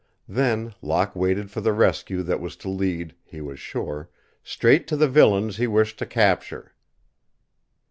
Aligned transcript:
Then 0.27 0.73
Locke 0.81 1.15
waited 1.15 1.51
for 1.51 1.61
the 1.61 1.73
rescue 1.73 2.23
that 2.23 2.39
was 2.39 2.55
to 2.55 2.69
lead, 2.69 3.13
he 3.23 3.39
was 3.39 3.59
sure, 3.59 4.09
straight 4.41 4.87
to 4.87 4.97
the 4.97 5.07
villains 5.07 5.57
he 5.57 5.67
wished 5.67 5.99
to 5.99 6.07
capture. 6.07 6.73